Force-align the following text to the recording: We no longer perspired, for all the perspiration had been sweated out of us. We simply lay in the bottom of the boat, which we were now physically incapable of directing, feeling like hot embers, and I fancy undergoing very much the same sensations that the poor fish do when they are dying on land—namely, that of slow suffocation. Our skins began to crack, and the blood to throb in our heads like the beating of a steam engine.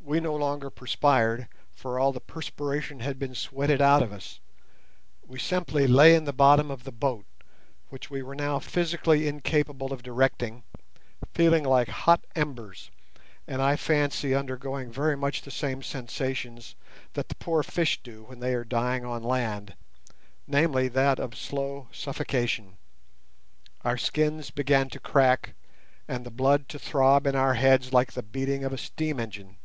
We 0.00 0.20
no 0.20 0.34
longer 0.34 0.70
perspired, 0.70 1.48
for 1.70 1.98
all 1.98 2.12
the 2.12 2.20
perspiration 2.20 3.00
had 3.00 3.18
been 3.18 3.34
sweated 3.34 3.82
out 3.82 4.02
of 4.02 4.10
us. 4.10 4.40
We 5.26 5.38
simply 5.38 5.86
lay 5.86 6.14
in 6.14 6.24
the 6.24 6.32
bottom 6.32 6.70
of 6.70 6.84
the 6.84 6.92
boat, 6.92 7.26
which 7.90 8.08
we 8.08 8.22
were 8.22 8.34
now 8.34 8.58
physically 8.58 9.28
incapable 9.28 9.92
of 9.92 10.02
directing, 10.02 10.62
feeling 11.34 11.62
like 11.62 11.88
hot 11.88 12.24
embers, 12.34 12.90
and 13.46 13.60
I 13.60 13.76
fancy 13.76 14.34
undergoing 14.34 14.90
very 14.90 15.14
much 15.14 15.42
the 15.42 15.50
same 15.50 15.82
sensations 15.82 16.74
that 17.12 17.28
the 17.28 17.34
poor 17.34 17.62
fish 17.62 18.00
do 18.02 18.22
when 18.24 18.40
they 18.40 18.54
are 18.54 18.64
dying 18.64 19.04
on 19.04 19.22
land—namely, 19.22 20.88
that 20.88 21.18
of 21.20 21.36
slow 21.36 21.88
suffocation. 21.92 22.78
Our 23.84 23.98
skins 23.98 24.50
began 24.50 24.88
to 24.88 25.00
crack, 25.00 25.52
and 26.08 26.24
the 26.24 26.30
blood 26.30 26.66
to 26.70 26.78
throb 26.78 27.26
in 27.26 27.36
our 27.36 27.52
heads 27.54 27.92
like 27.92 28.12
the 28.14 28.22
beating 28.22 28.64
of 28.64 28.72
a 28.72 28.78
steam 28.78 29.20
engine. 29.20 29.56